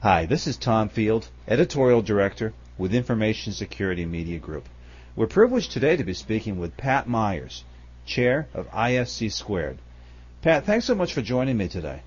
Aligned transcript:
Hi, 0.00 0.26
this 0.26 0.46
is 0.46 0.56
Tom 0.56 0.90
Field, 0.90 1.28
Editorial 1.48 2.02
Director 2.02 2.52
with 2.78 2.94
Information 2.94 3.52
Security 3.52 4.06
Media 4.06 4.38
Group. 4.38 4.68
We're 5.16 5.26
privileged 5.26 5.72
today 5.72 5.96
to 5.96 6.04
be 6.04 6.14
speaking 6.14 6.56
with 6.56 6.76
Pat 6.76 7.08
Myers, 7.08 7.64
Chair 8.06 8.46
of 8.54 8.70
ISC 8.70 9.32
Squared. 9.32 9.78
Pat, 10.40 10.64
thanks 10.64 10.84
so 10.84 10.94
much 10.94 11.12
for 11.12 11.20
joining 11.20 11.56
me 11.56 11.66
today. 11.66 12.02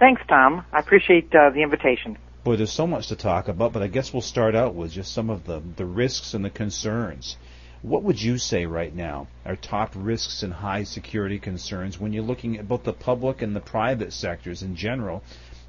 Thanks, 0.00 0.20
Tom. 0.28 0.64
I 0.72 0.80
appreciate 0.80 1.32
uh, 1.32 1.50
the 1.50 1.62
invitation. 1.62 2.18
Boy, 2.42 2.56
there's 2.56 2.72
so 2.72 2.88
much 2.88 3.06
to 3.06 3.14
talk 3.14 3.46
about, 3.46 3.72
but 3.72 3.84
I 3.84 3.86
guess 3.86 4.12
we'll 4.12 4.20
start 4.20 4.56
out 4.56 4.74
with 4.74 4.90
just 4.90 5.14
some 5.14 5.30
of 5.30 5.44
the, 5.44 5.62
the 5.76 5.86
risks 5.86 6.34
and 6.34 6.44
the 6.44 6.50
concerns. 6.50 7.36
What 7.82 8.02
would 8.02 8.20
you 8.20 8.36
say 8.36 8.66
right 8.66 8.92
now 8.92 9.28
are 9.44 9.54
top 9.54 9.92
risks 9.94 10.42
and 10.42 10.52
high 10.52 10.82
security 10.82 11.38
concerns 11.38 12.00
when 12.00 12.12
you're 12.12 12.24
looking 12.24 12.58
at 12.58 12.66
both 12.66 12.82
the 12.82 12.92
public 12.92 13.42
and 13.42 13.54
the 13.54 13.60
private 13.60 14.12
sectors 14.12 14.60
in 14.60 14.74
general, 14.74 15.22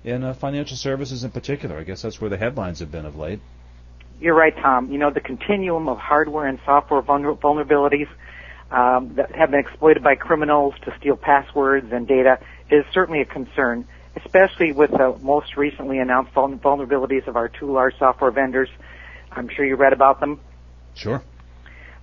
and 0.06 0.24
uh, 0.24 0.34
financial 0.34 0.78
services 0.78 1.24
in 1.24 1.32
particular? 1.32 1.78
I 1.78 1.84
guess 1.84 2.02
that's 2.02 2.20
where 2.20 2.30
the 2.30 2.38
headlines 2.38 2.80
have 2.80 2.92
been 2.92 3.06
of 3.06 3.16
late. 3.16 3.40
You're 4.20 4.36
right, 4.36 4.56
Tom. 4.56 4.92
You 4.92 4.98
know, 4.98 5.12
the 5.12 5.22
continuum 5.22 5.88
of 5.90 5.98
hardware 5.98 6.48
and 6.48 6.60
software 6.66 7.02
vulnerabilities 7.02 8.08
um, 8.72 9.16
that 9.16 9.36
have 9.36 9.52
been 9.52 9.60
exploited 9.60 10.04
by 10.04 10.16
criminals 10.16 10.76
to 10.86 10.96
steal 11.00 11.16
passwords 11.16 11.92
and 11.92 12.08
data 12.08 12.40
is 12.70 12.86
certainly 12.94 13.22
a 13.22 13.26
concern 13.26 13.88
especially 14.16 14.72
with 14.72 14.92
the 14.92 15.18
most 15.22 15.58
recently 15.58 16.00
announced 16.00 16.34
vulnerabilities 16.34 17.28
of 17.28 17.36
our 17.36 17.50
two 17.50 17.72
large 17.72 17.98
software 17.98 18.32
vendors. 18.32 18.70
I'm 19.32 19.50
sure 19.50 19.66
you 19.66 19.76
read 19.76 19.94
about 19.94 20.20
them. 20.20 20.40
Sure. 20.94 21.24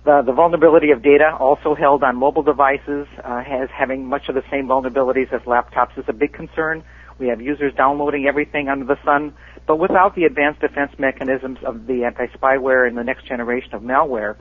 The, 0.03 0.23
the 0.25 0.33
vulnerability 0.33 0.91
of 0.91 1.03
data 1.03 1.35
also 1.39 1.75
held 1.75 2.03
on 2.03 2.17
mobile 2.17 2.43
devices 2.43 3.07
uh, 3.23 3.43
has 3.43 3.69
having 3.69 4.05
much 4.05 4.27
of 4.29 4.35
the 4.35 4.43
same 4.49 4.67
vulnerabilities 4.67 5.31
as 5.31 5.41
laptops 5.41 5.97
is 5.97 6.05
a 6.07 6.13
big 6.13 6.33
concern. 6.33 6.83
We 7.21 7.27
have 7.27 7.39
users 7.39 7.71
downloading 7.75 8.25
everything 8.27 8.67
under 8.67 8.83
the 8.83 8.97
sun, 9.05 9.35
but 9.67 9.77
without 9.77 10.15
the 10.15 10.23
advanced 10.23 10.59
defense 10.59 10.91
mechanisms 10.97 11.59
of 11.63 11.85
the 11.85 12.03
anti-spyware 12.03 12.87
and 12.87 12.97
the 12.97 13.03
next 13.03 13.27
generation 13.27 13.75
of 13.75 13.83
malware 13.83 14.37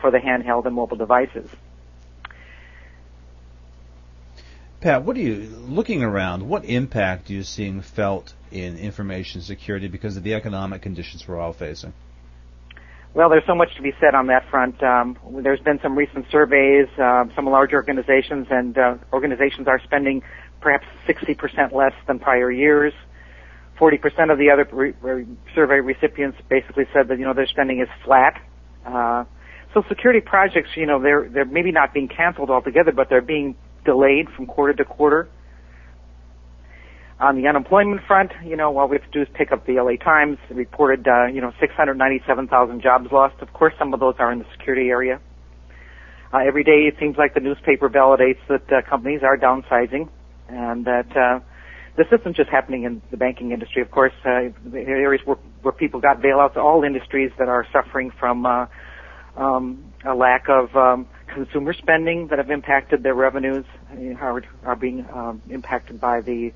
for 0.00 0.10
the 0.10 0.16
handheld 0.16 0.64
and 0.64 0.74
mobile 0.74 0.96
devices. 0.96 1.50
Pat, 4.80 5.04
what 5.04 5.14
are 5.18 5.20
you 5.20 5.46
looking 5.68 6.02
around? 6.02 6.48
What 6.48 6.64
impact 6.64 7.28
are 7.28 7.34
you 7.34 7.42
seeing 7.42 7.82
felt 7.82 8.32
in 8.50 8.78
information 8.78 9.42
security 9.42 9.88
because 9.88 10.16
of 10.16 10.22
the 10.22 10.32
economic 10.32 10.80
conditions 10.80 11.28
we're 11.28 11.38
all 11.38 11.52
facing? 11.52 11.92
Well, 13.12 13.30
there's 13.30 13.46
so 13.46 13.54
much 13.54 13.74
to 13.76 13.82
be 13.82 13.92
said 13.98 14.14
on 14.14 14.26
that 14.26 14.48
front. 14.50 14.82
Um, 14.82 15.16
there's 15.42 15.60
been 15.60 15.80
some 15.82 15.96
recent 15.96 16.26
surveys. 16.30 16.86
Uh, 16.98 17.24
some 17.34 17.46
large 17.46 17.72
organizations 17.72 18.46
and 18.50 18.76
uh, 18.76 18.96
organizations 19.10 19.68
are 19.68 19.80
spending 19.84 20.22
perhaps 20.60 20.86
60% 21.08 21.72
less 21.72 21.92
than 22.06 22.18
prior 22.18 22.50
years. 22.50 22.92
40% 23.78 24.32
of 24.32 24.38
the 24.38 24.50
other 24.50 24.66
re- 24.72 24.94
re- 25.00 25.26
survey 25.54 25.80
recipients 25.80 26.38
basically 26.48 26.84
said 26.94 27.08
that 27.08 27.18
you 27.18 27.24
know 27.24 27.34
their 27.34 27.46
spending 27.46 27.80
is 27.80 27.88
flat. 28.04 28.40
Uh, 28.84 29.24
so 29.74 29.82
security 29.88 30.20
projects, 30.20 30.70
you 30.74 30.86
know, 30.86 31.00
they're 31.00 31.28
they're 31.28 31.44
maybe 31.44 31.72
not 31.72 31.92
being 31.92 32.08
canceled 32.08 32.48
altogether, 32.48 32.92
but 32.92 33.08
they're 33.10 33.20
being 33.20 33.54
delayed 33.84 34.28
from 34.34 34.46
quarter 34.46 34.72
to 34.72 34.84
quarter. 34.84 35.28
On 37.18 37.40
the 37.40 37.48
unemployment 37.48 38.02
front, 38.06 38.32
you 38.44 38.56
know, 38.56 38.76
all 38.78 38.88
we 38.88 38.96
have 38.96 39.04
to 39.04 39.10
do 39.10 39.22
is 39.22 39.28
pick 39.34 39.50
up 39.50 39.66
the 39.66 39.74
LA 39.74 39.96
Times. 40.02 40.36
Reported, 40.50 41.06
uh, 41.08 41.26
you 41.26 41.40
know, 41.40 41.50
697,000 41.60 42.82
jobs 42.82 43.06
lost. 43.10 43.36
Of 43.40 43.52
course, 43.54 43.72
some 43.78 43.94
of 43.94 44.00
those 44.00 44.16
are 44.18 44.30
in 44.32 44.38
the 44.38 44.44
security 44.52 44.88
area. 44.90 45.18
Uh, 46.32 46.38
every 46.46 46.64
day, 46.64 46.84
it 46.88 46.96
seems 47.00 47.16
like 47.16 47.32
the 47.32 47.40
newspaper 47.40 47.88
validates 47.88 48.40
that 48.48 48.70
uh, 48.70 48.82
companies 48.88 49.20
are 49.22 49.38
downsizing, 49.38 50.08
and 50.48 50.84
that 50.84 51.16
uh, 51.16 51.40
this 51.96 52.06
isn't 52.12 52.36
just 52.36 52.50
happening 52.50 52.84
in 52.84 53.02
the 53.10 53.16
banking 53.16 53.52
industry. 53.52 53.82
Of 53.82 53.90
course, 53.90 54.12
uh, 54.24 54.50
the 54.64 54.80
areas 54.80 55.22
where, 55.24 55.38
where 55.62 55.72
people 55.72 56.00
got 56.00 56.20
bailouts, 56.20 56.56
all 56.56 56.84
industries 56.84 57.32
that 57.38 57.48
are 57.48 57.66
suffering 57.72 58.10
from 58.10 58.46
uh, 58.46 58.66
um, 59.36 59.92
a 60.04 60.14
lack 60.14 60.48
of 60.48 60.74
um, 60.76 61.06
consumer 61.32 61.72
spending 61.72 62.28
that 62.28 62.38
have 62.38 62.50
impacted 62.50 63.02
their 63.02 63.14
revenues 63.14 63.64
are, 64.20 64.42
are 64.64 64.76
being 64.76 65.06
um, 65.12 65.42
impacted 65.48 66.00
by 66.00 66.20
the 66.20 66.52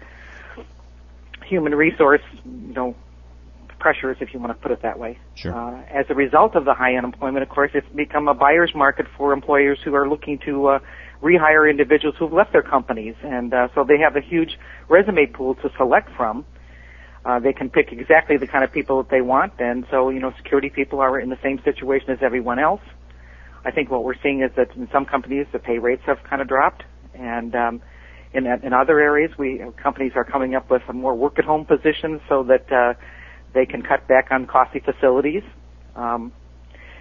human 1.47 1.75
resource, 1.75 2.23
you 2.45 2.73
know, 2.75 2.95
pressures, 3.79 4.19
if 4.21 4.33
you 4.33 4.39
want 4.39 4.53
to 4.53 4.63
put 4.63 4.71
it 4.71 4.83
that 4.83 4.99
way. 4.99 5.19
Sure. 5.35 5.55
Uh, 5.55 5.83
as 5.91 6.07
a 6.11 6.15
result 6.15 6.55
of 6.55 6.65
the 6.65 6.75
high 6.75 6.95
unemployment, 6.95 7.43
of 7.43 7.49
course, 7.49 7.71
it's 7.75 7.89
become 7.95 8.29
a 8.29 8.35
buyer's 8.35 8.73
market 8.75 9.07
for 9.17 9.33
employers 9.33 9.79
who 9.83 9.95
are 9.95 10.09
looking 10.09 10.39
to 10.45 10.67
uh, 10.67 10.79
rehire 11.23 11.71
individuals 11.71 12.17
who've 12.19 12.33
left 12.33 12.53
their 12.53 12.63
companies, 12.63 13.15
and 13.23 13.53
uh, 13.53 13.69
so 13.75 13.85
they 13.85 13.99
have 13.99 14.17
a 14.17 14.21
huge 14.21 14.59
resume 14.89 15.27
pool 15.27 15.55
to 15.57 15.71
select 15.77 16.09
from. 16.17 16.45
Uh, 17.25 17.39
they 17.39 17.53
can 17.53 17.69
pick 17.69 17.93
exactly 17.93 18.39
the 18.39 18.47
kind 18.47 18.65
of 18.65 18.73
people 18.73 19.03
that 19.03 19.11
they 19.11 19.21
want, 19.21 19.53
and 19.59 19.85
so 19.91 20.09
you 20.09 20.21
know, 20.21 20.33
security 20.37 20.71
people 20.71 21.01
are 21.01 21.21
in 21.21 21.29
the 21.29 21.39
same 21.43 21.61
situation 21.65 22.11
as 22.11 22.19
everyone 22.23 22.59
else. 22.59 22.81
I 23.65 23.71
think 23.71 23.91
what 23.91 24.05
we're 24.05 24.21
seeing 24.23 24.43
is 24.43 24.51
that 24.57 24.75
in 24.75 24.89
some 24.91 25.05
companies 25.05 25.47
the 25.53 25.59
pay 25.59 25.79
rates 25.79 26.03
have 26.07 26.19
kind 26.25 26.41
of 26.41 26.49
dropped, 26.49 26.85
and 27.15 27.55
um, 27.55 27.83
in 28.33 28.47
in 28.47 28.73
other 28.73 28.99
areas 29.01 29.33
we 29.39 29.63
companies 29.83 30.13
are 30.15 30.25
coming 30.25 30.55
up 30.55 30.71
with 30.71 30.83
more 30.93 31.15
work 31.15 31.39
at 31.39 31.45
home 31.45 31.67
positions 31.67 32.23
so 32.29 32.43
that 32.45 32.73
uh, 32.73 32.95
they 33.53 33.67
can 33.67 33.83
cut 33.83 34.09
back 34.09 34.29
on 34.31 34.47
costly 34.47 34.81
facilities. 34.81 35.43
Um, 35.97 36.33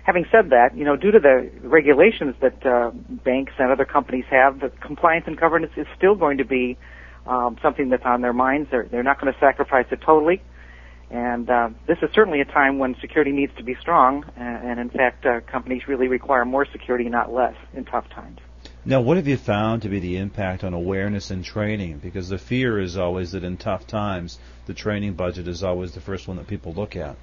having 0.09 0.25
said 0.31 0.49
that, 0.49 0.75
you 0.75 0.85
know, 0.85 0.95
due 0.95 1.11
to 1.11 1.19
the 1.19 1.51
regulations 1.61 2.33
that 2.41 2.65
uh, 2.65 2.89
banks 3.23 3.53
and 3.59 3.71
other 3.71 3.85
companies 3.85 4.25
have, 4.31 4.59
the 4.59 4.69
compliance 4.81 5.25
and 5.27 5.37
governance 5.37 5.73
is 5.77 5.85
still 5.95 6.15
going 6.15 6.39
to 6.39 6.45
be 6.45 6.79
um, 7.27 7.57
something 7.61 7.89
that's 7.89 8.05
on 8.05 8.21
their 8.21 8.33
minds. 8.33 8.71
They're 8.71 8.87
they're 8.89 9.03
not 9.03 9.21
going 9.21 9.31
to 9.31 9.39
sacrifice 9.39 9.85
it 9.91 10.01
totally. 10.03 10.41
And 11.11 11.47
uh, 11.47 11.69
this 11.85 11.99
is 12.01 12.09
certainly 12.15 12.41
a 12.41 12.45
time 12.45 12.79
when 12.79 12.95
security 12.99 13.31
needs 13.31 13.53
to 13.57 13.63
be 13.63 13.75
strong, 13.79 14.25
and, 14.35 14.69
and 14.69 14.79
in 14.79 14.89
fact, 14.89 15.27
uh, 15.27 15.41
companies 15.41 15.87
really 15.87 16.07
require 16.07 16.43
more 16.43 16.65
security, 16.65 17.07
not 17.07 17.31
less, 17.31 17.55
in 17.75 17.85
tough 17.85 18.09
times. 18.09 18.39
Now, 18.85 19.01
what 19.01 19.17
have 19.17 19.27
you 19.27 19.37
found 19.37 19.83
to 19.83 19.89
be 19.89 19.99
the 19.99 20.17
impact 20.17 20.63
on 20.63 20.73
awareness 20.73 21.29
and 21.29 21.45
training? 21.45 21.99
Because 21.99 22.29
the 22.29 22.39
fear 22.39 22.79
is 22.79 22.97
always 22.97 23.33
that 23.33 23.43
in 23.43 23.57
tough 23.57 23.85
times, 23.85 24.39
the 24.65 24.73
training 24.73 25.13
budget 25.13 25.47
is 25.47 25.63
always 25.63 25.91
the 25.91 26.01
first 26.01 26.27
one 26.27 26.37
that 26.37 26.47
people 26.47 26.73
look 26.73 26.95
at. 26.95 27.15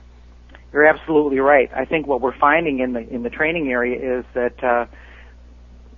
You're 0.76 0.84
absolutely 0.84 1.38
right. 1.38 1.70
I 1.75 1.87
think 1.87 2.06
what 2.06 2.20
we're 2.20 2.38
finding 2.38 2.81
in 2.81 2.92
the 2.92 3.09
in 3.09 3.22
the 3.22 3.31
training 3.31 3.70
area 3.70 4.19
is 4.19 4.26
that 4.34 4.62
uh, 4.62 4.84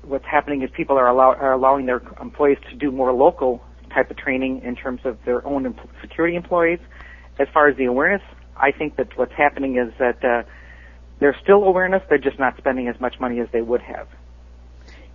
what's 0.05 0.25
happening 0.25 0.63
is 0.63 0.71
people 0.71 0.97
are, 0.97 1.09
allow, 1.09 1.35
are 1.35 1.53
allowing 1.53 1.87
their 1.87 2.01
employees 2.21 2.59
to 2.71 2.77
do 2.77 2.93
more 2.93 3.13
local 3.13 3.61
type 3.93 4.09
of 4.09 4.17
training 4.17 4.63
in 4.63 4.77
terms 4.77 5.01
of 5.05 5.19
their 5.25 5.45
own 5.45 5.77
security 6.01 6.37
employees 6.37 6.79
as 7.41 7.49
far 7.53 7.67
as 7.67 7.77
the 7.77 7.87
awareness, 7.87 8.23
I 8.57 8.71
think 8.71 8.95
that 8.99 9.19
what's 9.19 9.33
happening 9.33 9.79
is 9.79 9.93
that 9.99 10.25
uh, 10.25 10.49
there's 11.19 11.35
still 11.43 11.65
awareness. 11.65 12.05
They're 12.09 12.19
just 12.19 12.39
not 12.39 12.57
spending 12.57 12.87
as 12.87 13.01
much 13.01 13.19
money 13.19 13.41
as 13.41 13.49
they 13.53 13.63
would 13.63 13.83
have. 13.83 14.07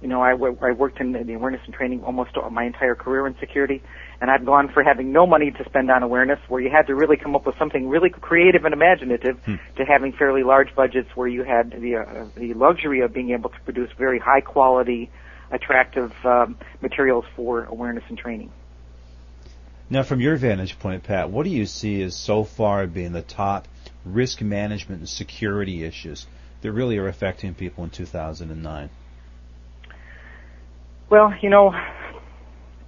You 0.03 0.09
know, 0.09 0.21
I, 0.21 0.31
w- 0.31 0.57
I 0.61 0.73
worked 0.73 0.99
in 0.99 1.13
the 1.13 1.33
awareness 1.33 1.61
and 1.63 1.73
training 1.73 2.03
almost 2.03 2.31
my 2.51 2.65
entire 2.65 2.93
career 2.93 3.25
in 3.25 3.37
security, 3.39 3.81
and 4.19 4.29
I've 4.29 4.45
gone 4.45 4.67
for 4.67 4.83
having 4.83 5.13
no 5.13 5.25
money 5.25 5.49
to 5.49 5.63
spend 5.63 5.89
on 5.89 6.03
awareness, 6.03 6.39
where 6.49 6.59
you 6.59 6.69
had 6.69 6.87
to 6.87 6.95
really 6.95 7.15
come 7.15 7.37
up 7.37 7.45
with 7.45 7.57
something 7.57 7.87
really 7.87 8.09
creative 8.09 8.65
and 8.65 8.73
imaginative, 8.73 9.39
hmm. 9.45 9.55
to 9.77 9.85
having 9.85 10.11
fairly 10.11 10.43
large 10.43 10.75
budgets, 10.75 11.07
where 11.15 11.29
you 11.29 11.43
had 11.43 11.71
the 11.71 11.95
uh, 11.95 12.25
the 12.35 12.53
luxury 12.53 12.99
of 12.99 13.13
being 13.13 13.29
able 13.29 13.49
to 13.49 13.59
produce 13.61 13.91
very 13.97 14.19
high 14.19 14.41
quality, 14.41 15.09
attractive 15.51 16.11
um, 16.25 16.57
materials 16.81 17.23
for 17.37 17.63
awareness 17.63 18.03
and 18.09 18.17
training. 18.17 18.51
Now, 19.89 20.03
from 20.03 20.19
your 20.19 20.35
vantage 20.35 20.79
point, 20.79 21.03
Pat, 21.03 21.29
what 21.29 21.43
do 21.43 21.49
you 21.49 21.65
see 21.65 22.01
as 22.01 22.13
so 22.13 22.43
far 22.43 22.87
being 22.87 23.13
the 23.13 23.21
top 23.21 23.69
risk 24.03 24.41
management 24.41 24.99
and 24.99 25.09
security 25.09 25.85
issues 25.85 26.25
that 26.61 26.73
really 26.73 26.97
are 26.97 27.07
affecting 27.07 27.53
people 27.53 27.85
in 27.85 27.89
2009? 27.89 28.89
Well, 31.09 31.33
you 31.41 31.49
know, 31.49 31.71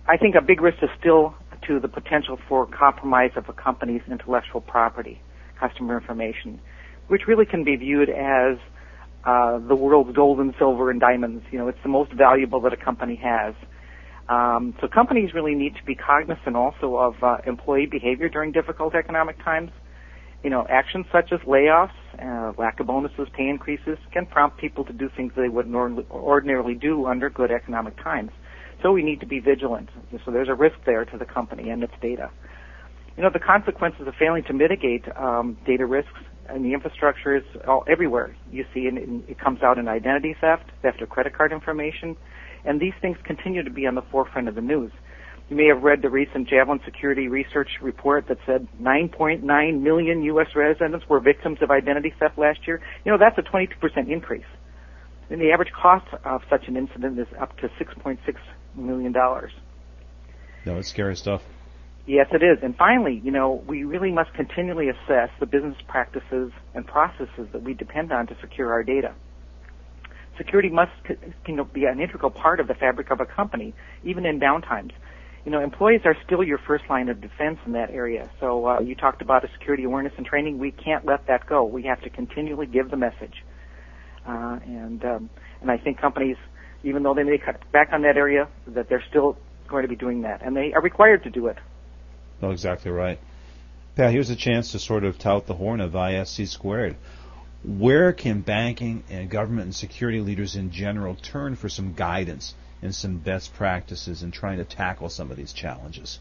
I 0.07 0.17
think 0.17 0.35
a 0.35 0.41
big 0.41 0.61
risk 0.61 0.77
is 0.81 0.89
still 0.99 1.35
to 1.67 1.79
the 1.79 1.87
potential 1.87 2.37
for 2.47 2.65
compromise 2.67 3.31
of 3.35 3.49
a 3.49 3.53
company's 3.53 4.01
intellectual 4.09 4.61
property, 4.61 5.21
customer 5.59 5.97
information, 5.97 6.59
which 7.07 7.21
really 7.27 7.45
can 7.45 7.63
be 7.63 7.75
viewed 7.75 8.09
as 8.09 8.57
uh, 9.25 9.59
the 9.67 9.75
world's 9.75 10.15
gold 10.15 10.39
and 10.39 10.53
silver 10.59 10.91
and 10.91 10.99
diamonds. 10.99 11.43
You 11.51 11.59
know, 11.59 11.67
it's 11.67 11.81
the 11.83 11.89
most 11.89 12.11
valuable 12.13 12.61
that 12.61 12.73
a 12.73 12.77
company 12.77 13.19
has. 13.23 13.55
Um, 14.29 14.75
so 14.81 14.87
companies 14.87 15.31
really 15.33 15.53
need 15.53 15.75
to 15.75 15.83
be 15.85 15.95
cognizant 15.95 16.55
also 16.55 16.95
of 16.97 17.15
uh, 17.21 17.37
employee 17.45 17.85
behavior 17.85 18.29
during 18.29 18.51
difficult 18.51 18.95
economic 18.95 19.43
times. 19.43 19.71
You 20.45 20.51
know, 20.51 20.67
actions 20.69 21.07
such 21.11 21.31
as 21.31 21.39
layoffs, 21.39 21.89
uh, 22.21 22.53
lack 22.55 22.79
of 22.79 22.85
bonuses, 22.85 23.27
pay 23.35 23.49
increases 23.49 23.97
can 24.13 24.27
prompt 24.27 24.59
people 24.59 24.85
to 24.85 24.93
do 24.93 25.09
things 25.17 25.33
they 25.35 25.49
would 25.49 25.65
ordinarily 25.73 26.75
do 26.75 27.07
under 27.07 27.31
good 27.31 27.49
economic 27.49 27.97
times. 27.97 28.29
So 28.83 28.91
we 28.91 29.01
need 29.01 29.21
to 29.21 29.25
be 29.25 29.39
vigilant. 29.39 29.89
So 30.23 30.29
there's 30.29 30.47
a 30.47 30.53
risk 30.53 30.75
there 30.85 31.03
to 31.03 31.17
the 31.17 31.25
company 31.25 31.71
and 31.71 31.81
its 31.81 31.95
data. 31.99 32.29
You 33.17 33.23
know, 33.23 33.31
the 33.33 33.39
consequences 33.39 34.07
of 34.07 34.13
failing 34.19 34.43
to 34.43 34.53
mitigate 34.53 35.05
um, 35.17 35.57
data 35.65 35.87
risks 35.87 36.21
and 36.47 36.63
the 36.63 36.73
infrastructure 36.73 37.35
is 37.35 37.43
all 37.67 37.83
everywhere. 37.87 38.37
You 38.51 38.65
see, 38.71 38.85
and, 38.85 39.27
it 39.27 39.39
comes 39.39 39.63
out 39.63 39.79
in 39.79 39.87
identity 39.87 40.35
theft, 40.39 40.69
theft 40.83 41.01
of 41.01 41.09
credit 41.09 41.33
card 41.33 41.53
information, 41.53 42.15
and 42.65 42.79
these 42.79 42.93
things 43.01 43.17
continue 43.23 43.63
to 43.63 43.71
be 43.71 43.87
on 43.87 43.95
the 43.95 44.03
forefront 44.11 44.47
of 44.47 44.53
the 44.53 44.61
news. 44.61 44.91
You 45.49 45.55
may 45.55 45.67
have 45.67 45.83
read 45.83 46.01
the 46.01 46.09
recent 46.09 46.49
Javelin 46.49 46.79
Security 46.83 47.27
Research 47.27 47.69
report 47.81 48.27
that 48.29 48.39
said 48.47 48.67
9.9 48.81 49.81
million 49.81 50.23
U.S. 50.23 50.47
residents 50.55 51.07
were 51.07 51.19
victims 51.19 51.59
of 51.61 51.69
identity 51.69 52.11
theft 52.19 52.37
last 52.37 52.65
year. 52.65 52.81
You 53.03 53.11
know, 53.11 53.19
that's 53.19 53.37
a 53.37 53.43
22% 53.43 54.09
increase. 54.09 54.45
And 55.29 55.39
the 55.39 55.51
average 55.51 55.71
cost 55.71 56.07
of 56.23 56.41
such 56.49 56.67
an 56.67 56.77
incident 56.77 57.19
is 57.19 57.27
up 57.39 57.55
to 57.57 57.69
$6.6 57.69 58.17
million. 58.75 59.13
No, 59.13 60.77
it's 60.77 60.89
scary 60.89 61.15
stuff. 61.15 61.43
Yes, 62.07 62.27
it 62.31 62.43
is. 62.43 62.59
And 62.63 62.75
finally, 62.75 63.21
you 63.23 63.31
know, 63.31 63.63
we 63.67 63.83
really 63.83 64.11
must 64.11 64.33
continually 64.33 64.89
assess 64.89 65.29
the 65.39 65.45
business 65.45 65.77
practices 65.87 66.51
and 66.73 66.85
processes 66.85 67.47
that 67.51 67.63
we 67.63 67.73
depend 67.73 68.11
on 68.11 68.27
to 68.27 68.37
secure 68.41 68.71
our 68.71 68.83
data. 68.83 69.13
Security 70.37 70.69
must 70.69 70.91
you 71.47 71.55
know, 71.55 71.63
be 71.63 71.85
an 71.85 71.99
integral 71.99 72.31
part 72.31 72.59
of 72.59 72.67
the 72.67 72.73
fabric 72.73 73.09
of 73.11 73.21
a 73.21 73.25
company, 73.25 73.73
even 74.03 74.25
in 74.25 74.39
downtimes. 74.39 74.91
You 75.45 75.51
know, 75.51 75.61
employees 75.61 76.01
are 76.05 76.17
still 76.25 76.43
your 76.43 76.57
first 76.57 76.89
line 76.89 77.07
of 77.07 77.21
defense 77.21 77.59
in 77.67 77.73
that 77.73 77.91
area. 77.91 78.29
So 78.39 78.67
uh, 78.67 78.79
you 78.79 78.95
talked 78.95 79.21
about 79.21 79.45
a 79.45 79.51
security 79.51 79.83
awareness 79.83 80.13
and 80.17 80.25
training. 80.25 80.57
We 80.57 80.71
can't 80.71 81.05
let 81.05 81.27
that 81.27 81.45
go. 81.45 81.63
We 81.63 81.83
have 81.83 82.01
to 82.01 82.09
continually 82.09 82.65
give 82.65 82.89
the 82.89 82.97
message. 82.97 83.43
Uh, 84.25 84.59
and 84.65 85.05
um, 85.05 85.29
and 85.61 85.69
I 85.69 85.77
think 85.77 85.99
companies, 85.99 86.37
even 86.83 87.03
though 87.03 87.13
they 87.13 87.23
may 87.23 87.37
cut 87.37 87.59
back 87.71 87.89
on 87.93 88.01
that 88.01 88.17
area, 88.17 88.47
that 88.67 88.89
they're 88.89 89.03
still 89.07 89.37
going 89.67 89.83
to 89.83 89.87
be 89.87 89.95
doing 89.95 90.23
that, 90.23 90.41
and 90.41 90.55
they 90.55 90.73
are 90.73 90.81
required 90.81 91.23
to 91.23 91.29
do 91.29 91.47
it. 91.47 91.57
No, 92.41 92.49
exactly 92.49 92.91
right. 92.91 93.19
Pat, 93.95 94.11
here's 94.11 94.29
a 94.29 94.35
chance 94.35 94.71
to 94.71 94.79
sort 94.79 95.03
of 95.03 95.17
tout 95.19 95.45
the 95.45 95.53
horn 95.53 95.79
of 95.79 95.93
ISC 95.93 96.47
squared. 96.47 96.95
Where 97.63 98.13
can 98.13 98.41
banking 98.41 99.03
and 99.09 99.29
government 99.29 99.65
and 99.65 99.75
security 99.75 100.21
leaders 100.21 100.55
in 100.55 100.71
general 100.71 101.15
turn 101.15 101.55
for 101.55 101.69
some 101.69 101.93
guidance 101.93 102.53
and 102.85 102.95
some 102.95 103.17
best 103.17 103.53
practices 103.53 104.23
in 104.23 104.31
trying 104.31 104.57
to 104.57 104.63
tackle 104.63 105.09
some 105.09 105.31
of 105.31 105.37
these 105.37 105.51
challenges? 105.51 106.19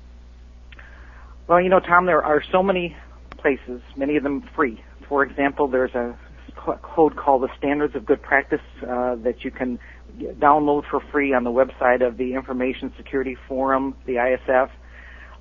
Well, 1.47 1.61
you 1.61 1.69
know, 1.69 1.81
Tom, 1.81 2.07
there 2.07 2.25
are 2.25 2.43
so 2.51 2.63
many 2.63 2.97
places, 3.37 3.83
many 3.97 4.17
of 4.17 4.23
them 4.23 4.49
free. 4.57 4.83
For 5.09 5.23
example, 5.23 5.69
there's 5.69 5.95
a 5.95 6.19
code 6.57 7.17
called 7.17 7.43
the 7.43 7.49
Standards 7.59 7.95
of 7.95 8.07
Good 8.07 8.23
Practice 8.23 8.63
uh, 8.83 9.17
that 9.17 9.45
you 9.45 9.51
can 9.51 9.79
download 10.19 10.89
for 10.91 11.01
free 11.13 11.35
on 11.35 11.45
the 11.45 11.51
website 11.51 12.07
of 12.07 12.17
the 12.17 12.35
Information 12.35 12.93
Security 12.97 13.37
Forum, 13.47 13.95
the 14.07 14.15
ISF. 14.15 14.71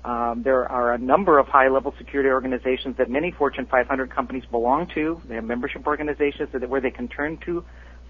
Um, 0.04 0.42
there 0.42 0.70
are 0.70 0.92
a 0.92 0.98
number 0.98 1.38
of 1.38 1.46
high-level 1.46 1.94
security 1.96 2.28
organizations 2.28 2.98
that 2.98 3.08
many 3.08 3.30
Fortune 3.30 3.64
500 3.64 4.10
companies 4.10 4.44
belong 4.50 4.86
to. 4.94 5.20
They 5.26 5.36
have 5.36 5.44
membership 5.44 5.86
organizations 5.86 6.50
that, 6.52 6.68
where 6.68 6.82
they 6.82 6.90
can 6.90 7.08
turn 7.08 7.38
to 7.46 7.64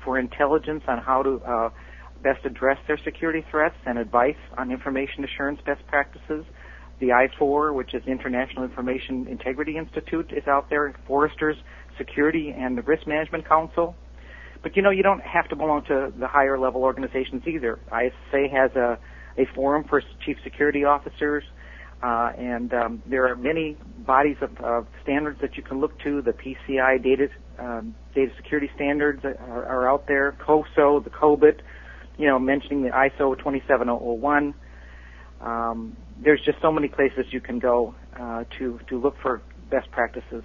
for 0.05 0.19
intelligence 0.19 0.82
on 0.88 0.99
how 0.99 1.22
to 1.22 1.40
uh, 1.46 1.70
best 2.25 2.44
address 2.44 2.79
their 2.88 2.99
security 3.05 3.44
threats 3.50 3.76
and 3.87 3.99
advice 3.99 4.37
on 4.59 4.73
information 4.73 5.23
assurance 5.23 5.61
best 5.65 5.87
practices. 5.87 6.44
The 6.99 7.09
I4, 7.09 7.75
which 7.75 7.94
is 7.94 8.03
International 8.06 8.65
Information 8.65 9.29
Integrity 9.29 9.76
Institute, 9.76 10.32
is 10.32 10.49
out 10.49 10.71
there. 10.71 10.93
Forrester's 11.06 11.56
Security 11.99 12.53
and 12.56 12.76
the 12.76 12.82
Risk 12.82 13.06
Management 13.06 13.49
Council. 13.49 13.94
But 14.62 14.75
you 14.75 14.82
know, 14.82 14.91
you 14.91 15.03
don't 15.03 15.21
have 15.21 15.47
to 15.50 15.56
belong 15.56 15.85
to 15.85 16.12
the 16.19 16.26
higher 16.26 16.59
level 16.59 16.82
organizations 16.82 17.43
either. 17.47 17.79
ISA 17.88 18.49
has 18.50 18.73
a, 18.75 18.99
a 19.37 19.44
forum 19.55 19.85
for 19.85 20.03
chief 20.25 20.38
security 20.43 20.85
officers. 20.85 21.44
Uh, 22.03 22.32
and 22.37 22.75
um, 22.75 23.03
there 23.06 23.26
are 23.26 23.37
many 23.37 23.76
bodies 23.99 24.37
of, 24.43 24.56
of, 24.59 24.87
standards 25.03 25.41
that 25.41 25.56
you 25.56 25.62
can 25.62 25.81
look 25.81 25.99
to. 26.00 26.21
The 26.21 26.32
PCI 26.32 27.03
data 27.03 27.29
um, 27.59 27.94
data 28.15 28.32
security 28.37 28.69
standards 28.75 29.25
are, 29.25 29.65
are, 29.65 29.88
out 29.88 30.06
there. 30.06 30.37
COSO, 30.44 31.00
the 31.00 31.11
COBIT, 31.11 31.61
you 32.19 32.26
know, 32.26 32.38
mentioning 32.38 32.82
the 32.82 32.90
ISO 32.90 33.37
27001. 33.38 34.55
Um, 35.40 35.96
there's 36.22 36.40
just 36.40 36.61
so 36.62 36.70
many 36.72 36.88
places 36.88 37.26
you 37.31 37.40
can 37.40 37.58
go 37.58 37.94
uh, 38.19 38.44
to 38.58 38.81
to 38.88 39.00
look 39.00 39.16
for 39.20 39.43
best 39.70 39.90
practices. 39.90 40.44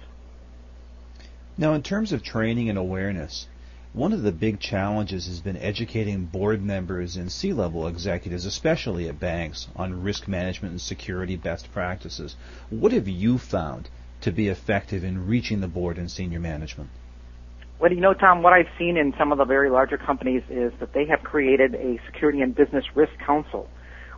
Now, 1.56 1.74
in 1.74 1.82
terms 1.82 2.12
of 2.12 2.22
training 2.22 2.68
and 2.68 2.78
awareness, 2.78 3.46
one 3.92 4.12
of 4.12 4.22
the 4.22 4.32
big 4.32 4.60
challenges 4.60 5.26
has 5.26 5.40
been 5.40 5.56
educating 5.56 6.24
board 6.26 6.62
members 6.62 7.16
and 7.16 7.30
C-level 7.30 7.88
executives, 7.88 8.46
especially 8.46 9.08
at 9.08 9.18
banks, 9.18 9.68
on 9.74 10.02
risk 10.02 10.28
management 10.28 10.72
and 10.72 10.80
security 10.80 11.36
best 11.36 11.72
practices. 11.72 12.36
What 12.70 12.92
have 12.92 13.08
you 13.08 13.36
found 13.36 13.88
to 14.20 14.30
be 14.30 14.48
effective 14.48 15.02
in 15.02 15.26
reaching 15.26 15.60
the 15.60 15.68
board 15.68 15.98
and 15.98 16.10
senior 16.10 16.40
management? 16.40 16.90
Well, 17.80 17.92
you 17.92 18.00
know, 18.00 18.12
Tom, 18.12 18.42
what 18.42 18.52
I've 18.52 18.68
seen 18.78 18.96
in 18.96 19.14
some 19.18 19.32
of 19.32 19.38
the 19.38 19.44
very 19.46 19.70
larger 19.70 19.96
companies 19.96 20.42
is 20.50 20.72
that 20.80 20.92
they 20.92 21.06
have 21.06 21.22
created 21.22 21.74
a 21.74 21.98
security 22.06 22.42
and 22.42 22.54
business 22.54 22.84
risk 22.94 23.12
council, 23.24 23.68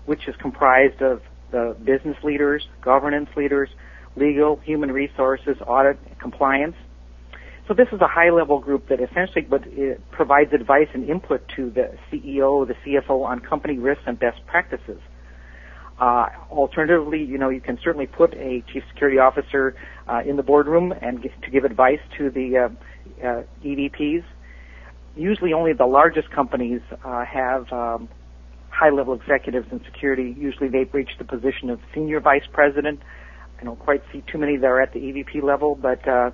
which 0.07 0.27
is 0.27 0.35
comprised 0.41 1.01
of 1.01 1.23
the 1.53 1.77
business 1.85 2.17
leaders, 2.25 2.67
governance 2.83 3.29
leaders, 3.37 3.69
legal, 4.17 4.59
human 4.65 4.91
resources, 4.91 5.57
audit, 5.67 5.97
compliance, 6.21 6.75
so 7.69 7.75
this 7.75 7.87
is 7.93 8.01
a 8.01 8.09
high-level 8.09 8.59
group 8.61 8.89
that 8.89 9.01
essentially 9.01 9.43
but 9.43 9.63
eh, 9.67 9.95
provides 10.11 10.53
advice 10.53 10.89
and 10.95 11.09
input 11.09 11.47
to 11.57 11.71
the 11.71 11.93
CEO, 12.11 12.67
the 12.67 12.75
CFO 12.85 13.25
on 13.25 13.41
company 13.41 13.79
risks 13.79 14.03
and 14.07 14.19
best 14.19 14.45
practices. 14.47 15.01
Uh, 15.99 16.27
alternatively, 16.51 17.23
you 17.23 17.39
know, 17.39 17.49
you 17.49 17.61
can 17.61 17.79
certainly 17.83 18.07
put 18.07 18.35
a 18.35 18.63
chief 18.73 18.83
security 18.89 19.19
officer 19.19 19.77
uh, 20.09 20.21
in 20.27 20.37
the 20.37 20.43
boardroom 20.43 20.93
and 21.01 21.23
get, 21.23 21.31
to 21.43 21.51
give 21.51 21.65
advice 21.65 22.01
to 22.19 22.31
the 22.31 22.57
uh, 22.57 22.69
uh 23.25 23.43
EVPs. 23.65 24.25
Usually, 25.15 25.53
only 25.53 25.73
the 25.75 25.87
largest 25.87 26.31
companies 26.31 26.81
uh, 27.05 27.25
have 27.25 27.71
um, 27.73 28.09
high-level 28.71 29.15
executives 29.15 29.69
in 29.71 29.85
security. 29.85 30.35
Usually, 30.39 30.69
they've 30.69 30.93
reached 30.93 31.19
the 31.19 31.25
position 31.25 31.69
of 31.69 31.79
senior 31.95 32.19
vice 32.21 32.47
president. 32.51 33.01
I 33.61 33.65
don't 33.65 33.79
quite 33.79 34.03
see 34.11 34.25
too 34.27 34.39
many 34.39 34.57
that 34.57 34.67
are 34.67 34.81
at 34.81 34.93
the 34.93 34.99
EVP 34.99 35.43
level, 35.43 35.77
but 35.77 36.07
uh, 36.09 36.31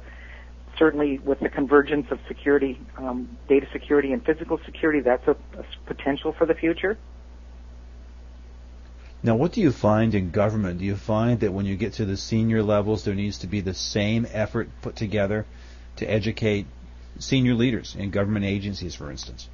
certainly 0.79 1.19
with 1.19 1.41
the 1.41 1.49
convergence 1.49 2.07
of 2.11 2.19
security, 2.29 2.81
um, 2.97 3.37
data 3.49 3.67
security 3.73 4.13
and 4.13 4.25
physical 4.25 4.59
security, 4.65 5.01
that's 5.01 5.27
a, 5.27 5.33
a, 5.33 5.65
potential 5.87 6.33
for 6.39 6.47
the 6.47 6.55
future. 6.55 6.97
Now, 9.23 9.35
what 9.35 9.53
do 9.53 9.61
you 9.61 9.73
find 9.73 10.15
in 10.15 10.31
government? 10.31 10.79
Do 10.79 10.85
you 10.85 10.97
find 10.97 11.41
that 11.41 11.53
when 11.53 11.67
you 11.67 11.77
get 11.77 11.95
to 11.95 12.05
the 12.05 12.17
senior 12.17 12.63
levels, 12.63 13.05
there 13.05 13.15
needs 13.15 13.39
to 13.39 13.47
be 13.47 13.61
the 13.61 13.75
same 13.75 14.27
effort 14.31 14.69
put 14.83 14.97
together 14.97 15.45
to 15.97 16.07
educate 16.07 16.67
senior 17.19 17.55
leaders 17.55 17.97
in 17.99 18.11
government 18.11 18.45
agencies, 18.45 18.95
for 18.95 19.11
instance? 19.11 19.49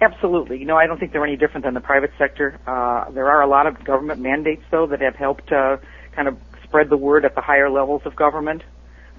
Absolutely. 0.00 0.58
You 0.58 0.66
know, 0.66 0.76
I 0.76 0.86
don't 0.86 0.98
think 0.98 1.12
they're 1.12 1.24
any 1.24 1.36
different 1.36 1.64
than 1.64 1.74
the 1.74 1.80
private 1.80 2.10
sector. 2.18 2.58
Uh, 2.66 3.10
there 3.10 3.28
are 3.28 3.42
a 3.42 3.46
lot 3.46 3.66
of 3.66 3.82
government 3.84 4.20
mandates, 4.20 4.62
though, 4.70 4.86
that 4.86 5.00
have 5.00 5.16
helped 5.16 5.50
uh, 5.52 5.78
kind 6.12 6.28
of 6.28 6.36
spread 6.64 6.90
the 6.90 6.96
word 6.96 7.24
at 7.24 7.34
the 7.34 7.40
higher 7.40 7.70
levels 7.70 8.02
of 8.04 8.14
government 8.14 8.62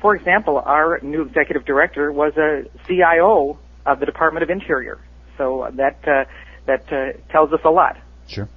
for 0.01 0.15
example, 0.15 0.57
our 0.57 0.99
new 1.01 1.21
executive 1.21 1.63
director 1.63 2.11
was 2.11 2.35
a 2.35 2.63
CIO 2.87 3.59
of 3.85 3.99
the 3.99 4.05
Department 4.05 4.43
of 4.43 4.49
Interior. 4.49 4.99
So 5.37 5.69
that 5.73 5.99
uh, 6.07 6.25
that 6.65 6.91
uh, 6.91 7.31
tells 7.31 7.53
us 7.53 7.61
a 7.63 7.69
lot. 7.69 7.97
Sure. 8.27 8.49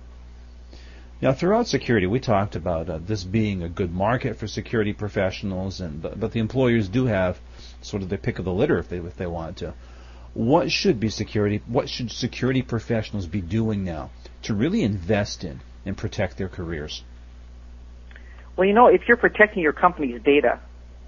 Now, 1.23 1.33
throughout 1.33 1.69
security, 1.69 2.07
we 2.07 2.21
talked 2.21 2.57
about 2.57 2.91
uh, 2.91 2.99
this 2.99 3.25
being 3.25 3.63
a 3.63 3.69
good 3.69 3.93
market 3.93 4.37
for 4.37 4.47
security 4.47 4.93
professionals, 4.93 5.81
and 5.81 6.03
but, 6.03 6.19
but 6.19 6.33
the 6.33 6.41
employers 6.41 6.89
do 6.89 7.07
have 7.07 7.39
sort 7.83 8.03
of 8.03 8.09
the 8.09 8.19
pick 8.19 8.39
of 8.39 8.45
the 8.45 8.53
litter 8.53 8.79
if 8.79 8.89
they 8.89 8.99
if 8.99 9.17
they 9.17 9.27
want 9.27 9.59
to. 9.59 9.75
What 10.35 10.71
should 10.71 10.99
be 10.99 11.09
security? 11.11 11.63
What 11.67 11.89
should 11.89 12.11
security 12.11 12.63
professionals 12.63 13.27
be 13.27 13.41
doing 13.41 13.85
now 13.85 14.11
to 14.43 14.55
really 14.55 14.83
invest 14.83 15.45
in 15.45 15.61
and 15.87 15.97
protect 15.97 16.37
their 16.37 16.49
careers? 16.49 17.05
Well, 18.57 18.67
you 18.67 18.75
know, 18.75 18.89
if 18.89 19.03
you're 19.07 19.17
protecting 19.17 19.63
your 19.63 19.73
company's 19.73 20.21
data, 20.23 20.61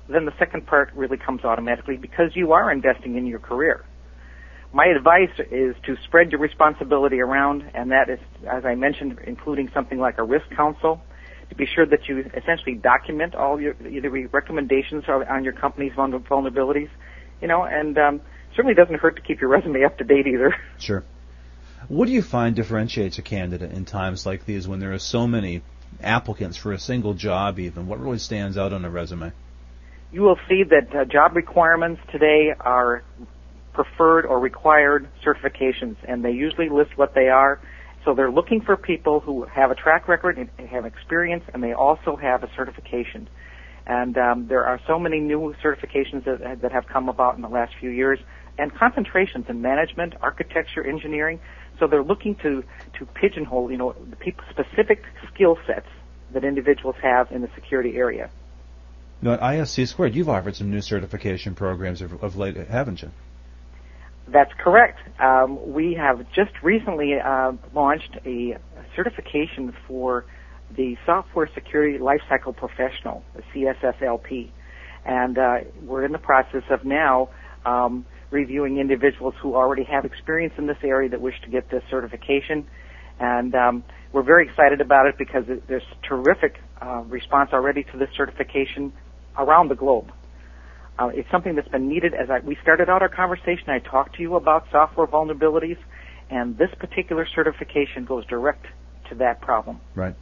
then 0.08 0.25
the 0.25 0.34
second 0.38 0.66
part 0.66 0.92
really 0.94 1.16
comes 1.16 1.44
automatically 1.44 1.96
because 1.96 2.34
you 2.34 2.52
are 2.52 2.70
investing 2.70 3.16
in 3.16 3.26
your 3.26 3.38
career. 3.38 3.84
My 4.76 4.88
advice 4.88 5.30
is 5.50 5.75
to 5.87 5.97
spread 6.04 6.33
your 6.33 6.40
responsibility 6.42 7.18
around, 7.18 7.64
and 7.73 7.92
that 7.92 8.11
is, 8.11 8.18
as 8.47 8.66
I 8.66 8.75
mentioned, 8.75 9.18
including 9.26 9.71
something 9.73 9.99
like 9.99 10.18
a 10.18 10.23
risk 10.23 10.50
council, 10.50 11.00
to 11.49 11.54
be 11.54 11.64
sure 11.64 11.87
that 11.87 12.06
you 12.09 12.30
essentially 12.37 12.75
document 12.75 13.35
all 13.35 13.59
your 13.59 13.75
either 13.88 14.11
recommendations 14.11 15.04
on 15.09 15.45
your 15.45 15.54
company's 15.54 15.92
vulnerabilities, 15.95 16.90
you 17.40 17.49
know, 17.49 17.64
and 17.64 17.97
um, 17.97 18.21
certainly 18.54 18.75
doesn't 18.75 18.97
hurt 18.97 19.16
to 19.16 19.23
keep 19.23 19.40
your 19.40 19.49
resume 19.49 19.83
up 19.83 19.97
to 19.97 20.04
date 20.04 20.26
either. 20.26 20.54
Sure. 20.78 21.02
What 21.88 22.04
do 22.04 22.12
you 22.12 22.21
find 22.21 22.54
differentiates 22.54 23.16
a 23.16 23.23
candidate 23.23 23.73
in 23.73 23.87
times 23.87 24.26
like 24.26 24.45
these 24.45 24.68
when 24.68 24.80
there 24.80 24.92
are 24.92 24.99
so 24.99 25.26
many 25.26 25.62
applicants 26.02 26.59
for 26.59 26.73
a 26.73 26.78
single 26.78 27.14
job 27.14 27.59
even? 27.59 27.87
What 27.87 27.99
really 27.99 28.18
stands 28.18 28.59
out 28.59 28.75
on 28.75 28.85
a 28.85 28.90
resume? 28.90 29.33
you 30.12 30.23
will 30.23 30.38
see 30.49 30.62
that 30.62 30.95
uh, 30.95 31.04
job 31.04 31.35
requirements 31.35 32.00
today 32.11 32.54
are 32.61 33.02
preferred 33.76 34.25
or 34.25 34.40
required 34.40 35.06
certifications, 35.25 35.97
and 36.09 36.25
they 36.25 36.33
usually 36.33 36.71
list 36.71 36.97
what 36.97 37.14
they 37.14 37.28
are. 37.28 37.61
So 38.04 38.14
they're 38.14 38.30
looking 38.30 38.62
for 38.62 38.76
people 38.76 39.21
who 39.21 39.45
have 39.45 39.71
a 39.71 39.75
track 39.75 40.09
record 40.09 40.38
and 40.38 40.68
have 40.68 40.87
experience, 40.87 41.45
and 41.52 41.62
they 41.62 41.75
also 41.75 42.16
have 42.16 42.42
a 42.42 42.49
certification. 42.56 43.28
And 43.87 44.16
um, 44.16 44.49
there 44.49 44.64
are 44.64 44.80
so 44.87 44.99
many 44.99 45.21
new 45.21 45.54
certifications 45.62 46.25
that, 46.25 46.62
that 46.62 46.73
have 46.73 46.87
come 46.87 47.11
about 47.11 47.37
in 47.37 47.42
the 47.42 47.49
last 47.49 47.75
few 47.78 47.90
years, 47.90 48.18
and 48.59 48.75
concentrations 48.75 49.45
in 49.50 49.61
management, 49.61 50.14
architecture, 50.23 50.83
engineering. 50.85 51.38
So 51.78 51.87
they're 51.87 52.02
looking 52.02 52.35
to, 52.37 52.64
to 52.99 53.06
pigeonhole, 53.06 53.71
you 53.71 53.76
know, 53.76 53.95
the 54.11 54.33
specific 54.50 55.04
skill 55.35 55.59
sets 55.66 55.88
that 56.33 56.45
individuals 56.45 56.97
have 57.02 57.30
in 57.30 57.42
the 57.42 57.50
security 57.54 57.97
area. 57.97 58.30
Now, 59.21 59.35
at 59.35 59.40
ISC 59.40 59.88
Squared, 59.88 60.14
you've 60.14 60.30
offered 60.30 60.56
some 60.56 60.71
new 60.71 60.80
certification 60.80 61.54
programs 61.54 62.00
of, 62.00 62.23
of 62.23 62.37
late, 62.37 62.56
haven't 62.56 63.02
you? 63.02 63.11
That's 64.28 64.52
correct. 64.59 64.99
Um, 65.21 65.73
we 65.73 65.95
have 65.95 66.26
just 66.35 66.50
recently 66.62 67.14
uh, 67.14 67.52
launched 67.75 68.18
a 68.25 68.59
certification 68.97 69.73
for 69.87 70.25
the 70.76 70.97
Software 71.06 71.49
Security 71.54 71.99
Lifecycle 71.99 72.56
Professional, 72.56 73.23
the 73.37 73.42
CSSLP, 73.54 74.50
and 75.04 75.38
uh, 75.38 75.59
we're 75.85 76.04
in 76.04 76.11
the 76.11 76.18
process 76.18 76.64
of 76.71 76.85
now 76.85 77.28
um, 77.64 78.04
reviewing 78.33 78.78
individuals 78.78 79.35
who 79.40 79.54
already 79.54 79.85
have 79.85 80.04
experience 80.04 80.54
in 80.59 80.66
this 80.66 80.78
area 80.83 81.09
that 81.09 81.21
wish 81.21 81.40
to 81.42 81.49
get 81.49 81.71
this 81.71 81.85
certification, 81.88 82.66
and 83.21 83.54
um, 83.54 83.85
we're 84.12 84.25
very 84.25 84.49
excited 84.49 84.80
about 84.80 85.06
it 85.06 85.16
because 85.18 85.45
there's 85.68 85.85
terrific 86.02 86.61
uh, 86.83 87.02
response 87.06 87.50
already 87.52 87.85
to 87.85 87.97
this 87.97 88.09
certification 88.16 88.92
around 89.38 89.68
the 89.68 89.76
globe. 89.76 90.11
Uh, 90.99 91.09
it's 91.09 91.31
something 91.31 91.55
that's 91.55 91.69
been 91.69 91.88
needed 91.88 92.15
as 92.15 92.31
I, 92.31 92.38
we 92.41 92.57
started 92.62 92.88
out 92.88 93.03
our 93.03 93.09
conversation. 93.09 93.69
I 93.69 93.81
talked 93.81 94.17
to 94.17 94.23
you 94.23 94.37
about 94.37 94.67
software 94.71 95.07
vulnerabilities, 95.07 95.79
and 96.31 96.57
this 96.57 96.71
particular 96.79 97.26
certification 97.26 98.05
goes 98.05 98.25
direct 98.26 98.67
to 99.11 99.15
that 99.17 99.41
problem. 99.41 99.81
Right. 99.95 100.15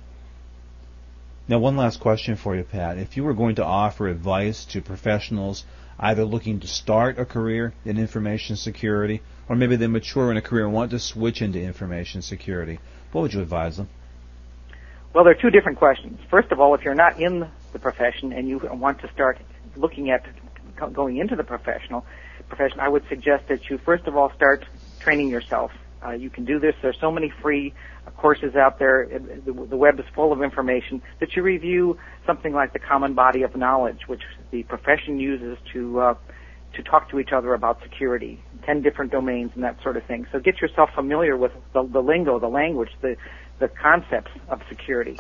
Now, 1.46 1.58
one 1.58 1.76
last 1.76 2.00
question 2.00 2.36
for 2.36 2.56
you, 2.56 2.64
Pat. 2.64 2.98
If 2.98 3.16
you 3.16 3.24
were 3.24 3.34
going 3.34 3.56
to 3.56 3.64
offer 3.64 4.08
advice 4.08 4.64
to 4.66 4.80
professionals 4.80 5.64
either 5.98 6.24
looking 6.24 6.58
to 6.60 6.66
start 6.66 7.18
a 7.18 7.24
career 7.24 7.72
in 7.84 7.98
information 7.98 8.56
security, 8.56 9.22
or 9.48 9.54
maybe 9.54 9.76
they 9.76 9.86
mature 9.86 10.30
in 10.30 10.36
a 10.36 10.42
career 10.42 10.64
and 10.64 10.74
want 10.74 10.90
to 10.90 10.98
switch 10.98 11.40
into 11.40 11.60
information 11.60 12.22
security, 12.22 12.80
what 13.12 13.22
would 13.22 13.32
you 13.32 13.40
advise 13.40 13.76
them? 13.76 13.88
Well, 15.14 15.22
there 15.22 15.32
are 15.32 15.40
two 15.40 15.50
different 15.50 15.78
questions. 15.78 16.18
First 16.28 16.50
of 16.50 16.58
all, 16.58 16.74
if 16.74 16.82
you're 16.82 16.94
not 16.94 17.20
in 17.20 17.48
the 17.72 17.78
profession 17.78 18.32
and 18.32 18.48
you 18.48 18.58
want 18.72 19.00
to 19.02 19.12
start 19.12 19.38
looking 19.76 20.10
at 20.10 20.24
going 20.92 21.16
into 21.18 21.36
the 21.36 21.44
professional 21.44 22.04
profession, 22.48 22.80
I 22.80 22.88
would 22.88 23.04
suggest 23.08 23.48
that 23.48 23.70
you 23.70 23.78
first 23.78 24.06
of 24.06 24.16
all 24.16 24.32
start 24.34 24.64
training 25.00 25.28
yourself. 25.28 25.72
Uh, 26.04 26.10
you 26.10 26.28
can 26.28 26.44
do 26.44 26.58
this. 26.58 26.74
There's 26.82 26.98
so 27.00 27.10
many 27.10 27.30
free 27.30 27.72
uh, 28.06 28.10
courses 28.10 28.54
out 28.54 28.78
there. 28.78 29.08
The, 29.08 29.52
the 29.52 29.76
web 29.76 29.98
is 29.98 30.04
full 30.14 30.32
of 30.32 30.42
information 30.42 31.00
that 31.20 31.34
you 31.34 31.42
review 31.42 31.98
something 32.26 32.52
like 32.52 32.74
the 32.74 32.78
common 32.78 33.14
body 33.14 33.42
of 33.42 33.56
knowledge, 33.56 34.06
which 34.06 34.22
the 34.50 34.64
profession 34.64 35.18
uses 35.18 35.56
to 35.72 36.00
uh, 36.00 36.14
to 36.74 36.82
talk 36.82 37.08
to 37.10 37.20
each 37.20 37.32
other 37.32 37.54
about 37.54 37.80
security, 37.82 38.42
10 38.64 38.82
different 38.82 39.12
domains 39.12 39.52
and 39.54 39.62
that 39.64 39.80
sort 39.82 39.96
of 39.96 40.04
thing. 40.04 40.26
So 40.32 40.40
get 40.40 40.60
yourself 40.60 40.90
familiar 40.94 41.36
with 41.36 41.52
the, 41.72 41.84
the 41.84 42.02
lingo, 42.02 42.38
the 42.38 42.48
language, 42.48 42.90
the, 43.00 43.16
the 43.60 43.68
concepts 43.68 44.32
of 44.48 44.60
security. 44.68 45.18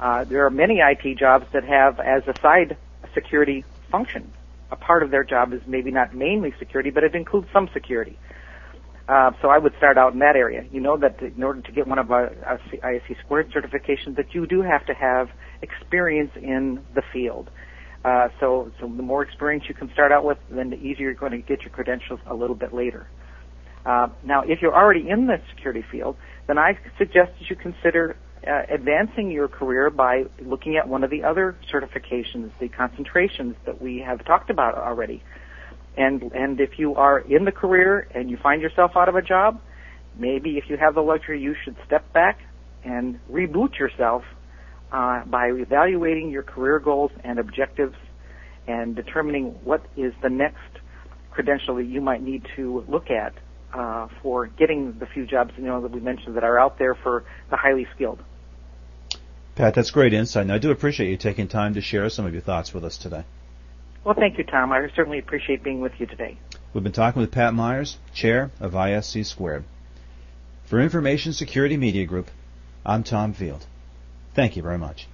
Uh, 0.00 0.24
there 0.24 0.46
are 0.46 0.50
many 0.50 0.80
IT 0.80 1.18
jobs 1.18 1.46
that 1.52 1.64
have 1.64 2.00
as 2.00 2.22
a 2.26 2.34
side 2.40 2.76
security 3.14 3.64
function. 3.90 4.32
A 4.70 4.76
part 4.76 5.02
of 5.02 5.10
their 5.10 5.24
job 5.24 5.52
is 5.52 5.60
maybe 5.66 5.90
not 5.90 6.14
mainly 6.14 6.52
security, 6.58 6.90
but 6.90 7.04
it 7.04 7.14
includes 7.14 7.48
some 7.52 7.68
security. 7.72 8.18
Uh, 9.08 9.30
so 9.40 9.48
I 9.48 9.56
would 9.56 9.72
start 9.78 9.96
out 9.96 10.12
in 10.12 10.18
that 10.18 10.36
area. 10.36 10.64
You 10.70 10.80
know 10.80 10.98
that 10.98 11.22
in 11.22 11.42
order 11.42 11.62
to 11.62 11.72
get 11.72 11.86
one 11.86 11.98
of 11.98 12.10
our, 12.10 12.30
ISC 12.84 13.18
squared 13.24 13.50
certifications, 13.50 14.16
that 14.16 14.34
you 14.34 14.46
do 14.46 14.60
have 14.60 14.84
to 14.86 14.92
have 14.92 15.28
experience 15.62 16.30
in 16.36 16.84
the 16.94 17.02
field. 17.12 17.50
Uh, 18.04 18.28
so, 18.38 18.70
so 18.78 18.86
the 18.86 19.02
more 19.02 19.22
experience 19.22 19.64
you 19.66 19.74
can 19.74 19.90
start 19.92 20.12
out 20.12 20.24
with, 20.24 20.38
then 20.50 20.70
the 20.70 20.76
easier 20.76 21.06
you're 21.06 21.14
going 21.14 21.32
to 21.32 21.38
get 21.38 21.62
your 21.62 21.70
credentials 21.70 22.20
a 22.26 22.34
little 22.34 22.54
bit 22.54 22.74
later. 22.74 23.08
Uh, 23.86 24.08
now, 24.24 24.42
if 24.42 24.60
you're 24.60 24.74
already 24.74 25.08
in 25.08 25.26
the 25.26 25.36
security 25.54 25.82
field, 25.90 26.16
then 26.46 26.58
I 26.58 26.78
suggest 26.98 27.32
that 27.38 27.48
you 27.48 27.56
consider 27.56 28.16
uh, 28.46 28.62
advancing 28.72 29.30
your 29.30 29.48
career 29.48 29.90
by 29.90 30.24
looking 30.40 30.76
at 30.76 30.88
one 30.88 31.04
of 31.04 31.10
the 31.10 31.24
other 31.24 31.56
certifications, 31.72 32.50
the 32.60 32.68
concentrations 32.68 33.56
that 33.66 33.80
we 33.80 33.98
have 33.98 34.24
talked 34.24 34.50
about 34.50 34.74
already. 34.74 35.22
And 35.96 36.22
and 36.32 36.60
if 36.60 36.78
you 36.78 36.94
are 36.94 37.18
in 37.18 37.44
the 37.44 37.52
career 37.52 38.06
and 38.14 38.30
you 38.30 38.36
find 38.36 38.62
yourself 38.62 38.92
out 38.96 39.08
of 39.08 39.16
a 39.16 39.22
job, 39.22 39.60
maybe 40.16 40.58
if 40.58 40.64
you 40.68 40.76
have 40.76 40.94
the 40.94 41.00
luxury, 41.00 41.40
you 41.40 41.54
should 41.64 41.76
step 41.86 42.12
back 42.12 42.40
and 42.84 43.18
reboot 43.30 43.78
yourself 43.78 44.22
uh, 44.92 45.24
by 45.24 45.48
evaluating 45.48 46.30
your 46.30 46.42
career 46.42 46.78
goals 46.78 47.10
and 47.24 47.38
objectives 47.38 47.96
and 48.66 48.94
determining 48.94 49.46
what 49.64 49.84
is 49.96 50.12
the 50.22 50.28
next 50.28 50.58
credential 51.30 51.76
that 51.76 51.86
you 51.86 52.00
might 52.00 52.22
need 52.22 52.46
to 52.56 52.84
look 52.88 53.10
at 53.10 53.34
uh, 53.72 54.08
for 54.22 54.46
getting 54.46 54.98
the 54.98 55.06
few 55.06 55.26
jobs 55.26 55.52
you 55.56 55.64
know 55.64 55.80
that 55.82 55.90
we 55.90 56.00
mentioned 56.00 56.36
that 56.36 56.44
are 56.44 56.58
out 56.58 56.78
there 56.78 56.94
for 56.94 57.24
the 57.50 57.56
highly 57.56 57.86
skilled. 57.94 58.22
Pat, 59.54 59.74
that's 59.74 59.90
great 59.90 60.14
insight, 60.14 60.42
and 60.42 60.52
I 60.52 60.58
do 60.58 60.70
appreciate 60.70 61.10
you 61.10 61.16
taking 61.16 61.48
time 61.48 61.74
to 61.74 61.80
share 61.80 62.08
some 62.10 62.24
of 62.26 62.32
your 62.32 62.42
thoughts 62.42 62.72
with 62.72 62.84
us 62.84 62.96
today. 62.96 63.24
Well, 64.04 64.14
thank 64.14 64.38
you, 64.38 64.44
Tom. 64.44 64.72
I 64.72 64.88
certainly 64.94 65.18
appreciate 65.18 65.62
being 65.62 65.80
with 65.80 65.92
you 65.98 66.06
today. 66.06 66.38
We've 66.72 66.84
been 66.84 66.92
talking 66.92 67.20
with 67.20 67.32
Pat 67.32 67.54
Myers, 67.54 67.98
Chair 68.14 68.50
of 68.60 68.72
ISC 68.72 69.26
Squared. 69.26 69.64
For 70.64 70.80
Information 70.80 71.32
Security 71.32 71.76
Media 71.76 72.06
Group, 72.06 72.30
I'm 72.86 73.02
Tom 73.02 73.32
Field. 73.32 73.66
Thank 74.34 74.56
you 74.56 74.62
very 74.62 74.78
much. 74.78 75.08